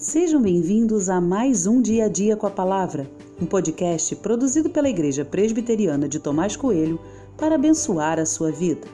Sejam 0.00 0.40
bem-vindos 0.40 1.10
a 1.10 1.20
mais 1.20 1.66
um 1.66 1.78
Dia 1.78 2.06
a 2.06 2.08
Dia 2.08 2.34
com 2.34 2.46
a 2.46 2.50
Palavra, 2.50 3.06
um 3.38 3.44
podcast 3.44 4.16
produzido 4.16 4.70
pela 4.70 4.88
Igreja 4.88 5.26
Presbiteriana 5.26 6.08
de 6.08 6.18
Tomás 6.18 6.56
Coelho 6.56 6.98
para 7.36 7.56
abençoar 7.56 8.18
a 8.18 8.24
sua 8.24 8.50
vida. 8.50 8.88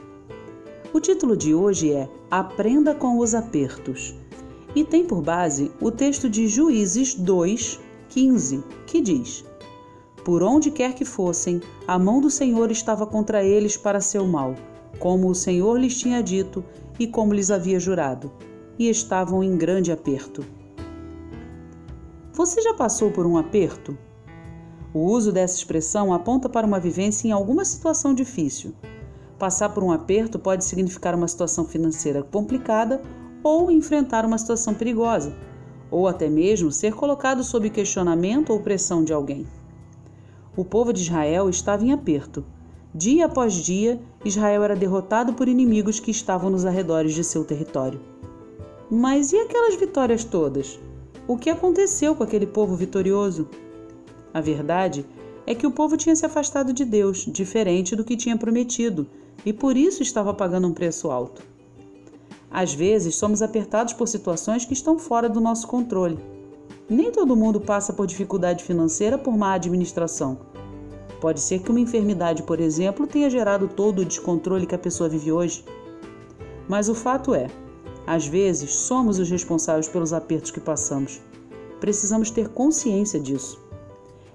O 0.93 0.99
título 0.99 1.37
de 1.37 1.55
hoje 1.55 1.93
é 1.93 2.09
Aprenda 2.29 2.93
com 2.93 3.19
os 3.19 3.33
Apertos 3.33 4.15
e 4.75 4.83
tem 4.83 5.05
por 5.05 5.21
base 5.21 5.71
o 5.79 5.89
texto 5.89 6.29
de 6.29 6.45
Juízes 6.45 7.15
2, 7.15 7.79
15, 8.09 8.61
que 8.85 8.99
diz: 8.99 9.45
Por 10.25 10.43
onde 10.43 10.71
quer 10.71 10.93
que 10.93 11.05
fossem, 11.05 11.61
a 11.87 11.97
mão 11.97 12.19
do 12.19 12.29
Senhor 12.29 12.69
estava 12.69 13.07
contra 13.07 13.41
eles 13.45 13.77
para 13.77 14.01
seu 14.01 14.27
mal, 14.27 14.55
como 14.99 15.29
o 15.29 15.35
Senhor 15.35 15.79
lhes 15.79 15.97
tinha 15.97 16.21
dito 16.21 16.61
e 16.99 17.07
como 17.07 17.33
lhes 17.33 17.49
havia 17.49 17.79
jurado, 17.79 18.29
e 18.77 18.89
estavam 18.89 19.41
em 19.41 19.55
grande 19.55 19.89
aperto. 19.89 20.56
Você 22.37 22.61
já 22.61 22.71
passou 22.71 23.09
por 23.09 23.25
um 23.25 23.35
aperto? 23.35 23.97
O 24.93 24.99
uso 24.99 25.31
dessa 25.31 25.57
expressão 25.57 26.13
aponta 26.13 26.47
para 26.47 26.67
uma 26.67 26.79
vivência 26.79 27.27
em 27.27 27.31
alguma 27.31 27.65
situação 27.65 28.13
difícil. 28.13 28.75
Passar 29.39 29.69
por 29.69 29.83
um 29.83 29.91
aperto 29.91 30.37
pode 30.37 30.63
significar 30.63 31.15
uma 31.15 31.27
situação 31.27 31.65
financeira 31.65 32.21
complicada 32.21 33.01
ou 33.41 33.71
enfrentar 33.71 34.23
uma 34.23 34.37
situação 34.37 34.75
perigosa, 34.75 35.35
ou 35.89 36.07
até 36.07 36.29
mesmo 36.29 36.71
ser 36.71 36.93
colocado 36.93 37.43
sob 37.43 37.71
questionamento 37.71 38.51
ou 38.51 38.59
pressão 38.59 39.03
de 39.03 39.11
alguém. 39.11 39.47
O 40.55 40.63
povo 40.63 40.93
de 40.93 41.01
Israel 41.01 41.49
estava 41.49 41.83
em 41.83 41.91
aperto. 41.91 42.45
Dia 42.93 43.25
após 43.25 43.55
dia, 43.55 43.99
Israel 44.23 44.61
era 44.61 44.75
derrotado 44.75 45.33
por 45.33 45.47
inimigos 45.47 45.99
que 45.99 46.11
estavam 46.11 46.51
nos 46.51 46.65
arredores 46.65 47.15
de 47.15 47.23
seu 47.23 47.43
território. 47.43 47.99
Mas 48.91 49.33
e 49.33 49.37
aquelas 49.37 49.73
vitórias 49.73 50.23
todas? 50.23 50.79
O 51.27 51.37
que 51.37 51.49
aconteceu 51.49 52.15
com 52.15 52.23
aquele 52.23 52.47
povo 52.47 52.73
vitorioso? 52.73 53.49
A 54.33 54.39
verdade 54.39 55.05
é 55.45 55.53
que 55.53 55.67
o 55.67 55.71
povo 55.71 55.97
tinha 55.97 56.15
se 56.15 56.25
afastado 56.25 56.71
de 56.71 56.85
Deus, 56.85 57.25
diferente 57.27 57.97
do 57.97 58.03
que 58.05 58.15
tinha 58.15 58.37
prometido, 58.37 59.05
e 59.45 59.51
por 59.51 59.75
isso 59.75 60.01
estava 60.01 60.33
pagando 60.33 60.69
um 60.69 60.73
preço 60.73 61.11
alto. 61.11 61.43
Às 62.49 62.73
vezes, 62.73 63.15
somos 63.15 63.41
apertados 63.41 63.93
por 63.93 64.07
situações 64.07 64.63
que 64.63 64.71
estão 64.71 64.97
fora 64.97 65.27
do 65.27 65.41
nosso 65.41 65.67
controle. 65.67 66.17
Nem 66.89 67.11
todo 67.11 67.35
mundo 67.35 67.59
passa 67.59 67.91
por 67.91 68.07
dificuldade 68.07 68.63
financeira 68.63 69.17
por 69.17 69.35
má 69.35 69.51
administração. 69.51 70.37
Pode 71.19 71.41
ser 71.41 71.59
que 71.59 71.69
uma 71.69 71.79
enfermidade, 71.81 72.43
por 72.43 72.61
exemplo, 72.61 73.05
tenha 73.05 73.29
gerado 73.29 73.67
todo 73.67 73.99
o 73.99 74.05
descontrole 74.05 74.65
que 74.65 74.75
a 74.75 74.79
pessoa 74.79 75.09
vive 75.09 75.29
hoje. 75.29 75.65
Mas 76.69 76.87
o 76.87 76.95
fato 76.95 77.35
é, 77.35 77.47
às 78.07 78.25
vezes 78.25 78.73
somos 78.73 79.19
os 79.19 79.29
responsáveis 79.29 79.89
pelos 79.89 80.13
apertos 80.13 80.49
que 80.49 80.61
passamos. 80.61 81.21
Precisamos 81.81 82.31
ter 82.31 82.47
consciência 82.47 83.19
disso. 83.19 83.61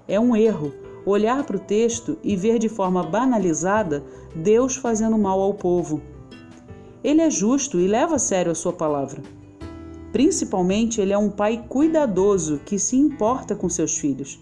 É 0.07 0.19
um 0.19 0.35
erro 0.35 0.71
olhar 1.05 1.43
para 1.43 1.57
o 1.57 1.59
texto 1.59 2.17
e 2.23 2.35
ver 2.35 2.59
de 2.59 2.69
forma 2.69 3.01
banalizada 3.01 4.03
Deus 4.35 4.75
fazendo 4.75 5.17
mal 5.17 5.41
ao 5.41 5.55
povo. 5.55 5.99
Ele 7.03 7.21
é 7.21 7.31
justo 7.31 7.79
e 7.79 7.87
leva 7.87 8.15
a 8.15 8.19
sério 8.19 8.51
a 8.51 8.55
sua 8.55 8.71
palavra. 8.71 9.23
Principalmente, 10.11 11.01
ele 11.01 11.11
é 11.11 11.17
um 11.17 11.31
pai 11.31 11.65
cuidadoso 11.67 12.61
que 12.63 12.77
se 12.77 12.95
importa 12.95 13.55
com 13.55 13.67
seus 13.67 13.97
filhos. 13.97 14.39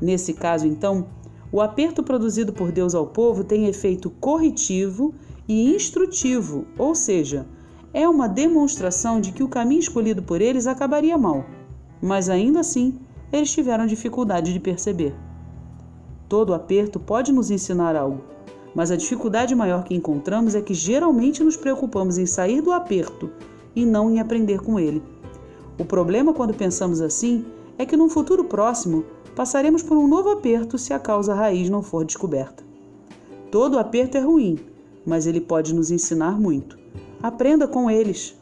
Nesse 0.00 0.32
caso, 0.34 0.66
então, 0.66 1.08
o 1.50 1.60
aperto 1.60 2.02
produzido 2.02 2.52
por 2.52 2.70
Deus 2.70 2.94
ao 2.94 3.08
povo 3.08 3.42
tem 3.42 3.66
efeito 3.66 4.08
corretivo 4.08 5.12
e 5.48 5.74
instrutivo, 5.74 6.64
ou 6.78 6.94
seja, 6.94 7.46
é 7.94 8.08
uma 8.08 8.28
demonstração 8.28 9.20
de 9.20 9.32
que 9.32 9.42
o 9.42 9.48
caminho 9.48 9.80
escolhido 9.80 10.22
por 10.22 10.40
eles 10.40 10.66
acabaria 10.66 11.18
mal. 11.18 11.44
Mas 12.00 12.28
ainda 12.28 12.60
assim, 12.60 12.98
eles 13.32 13.52
tiveram 13.52 13.86
dificuldade 13.86 14.52
de 14.52 14.60
perceber. 14.60 15.14
Todo 16.28 16.54
aperto 16.54 16.98
pode 16.98 17.32
nos 17.32 17.50
ensinar 17.50 17.94
algo, 17.94 18.22
mas 18.74 18.90
a 18.90 18.96
dificuldade 18.96 19.54
maior 19.54 19.84
que 19.84 19.94
encontramos 19.94 20.54
é 20.54 20.62
que 20.62 20.72
geralmente 20.72 21.44
nos 21.44 21.56
preocupamos 21.56 22.16
em 22.16 22.26
sair 22.26 22.62
do 22.62 22.72
aperto 22.72 23.30
e 23.76 23.84
não 23.84 24.10
em 24.10 24.20
aprender 24.20 24.60
com 24.60 24.80
ele. 24.80 25.02
O 25.78 25.84
problema 25.84 26.32
quando 26.32 26.54
pensamos 26.54 27.00
assim 27.00 27.44
é 27.76 27.84
que 27.84 27.96
num 27.96 28.08
futuro 28.08 28.44
próximo 28.44 29.04
passaremos 29.36 29.82
por 29.82 29.96
um 29.96 30.08
novo 30.08 30.30
aperto 30.30 30.78
se 30.78 30.92
a 30.92 30.98
causa 30.98 31.34
raiz 31.34 31.68
não 31.68 31.82
for 31.82 32.04
descoberta. 32.04 32.62
Todo 33.50 33.78
aperto 33.78 34.16
é 34.16 34.20
ruim, 34.20 34.58
mas 35.04 35.26
ele 35.26 35.40
pode 35.40 35.74
nos 35.74 35.90
ensinar 35.90 36.40
muito. 36.40 36.81
Aprenda 37.22 37.68
com 37.68 37.88
eles. 37.88 38.34